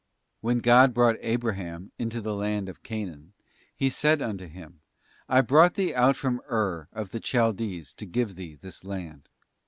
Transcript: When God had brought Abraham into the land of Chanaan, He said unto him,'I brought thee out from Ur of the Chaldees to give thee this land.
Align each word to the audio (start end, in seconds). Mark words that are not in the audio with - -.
When 0.39 0.61
God 0.61 0.81
had 0.81 0.93
brought 0.95 1.17
Abraham 1.21 1.91
into 1.99 2.21
the 2.21 2.33
land 2.33 2.67
of 2.69 2.81
Chanaan, 2.81 3.33
He 3.75 3.91
said 3.91 4.19
unto 4.19 4.47
him,'I 4.47 5.41
brought 5.41 5.75
thee 5.75 5.93
out 5.93 6.15
from 6.15 6.41
Ur 6.51 6.87
of 6.91 7.11
the 7.11 7.19
Chaldees 7.23 7.93
to 7.97 8.07
give 8.07 8.33
thee 8.33 8.55
this 8.55 8.83
land. 8.83 9.29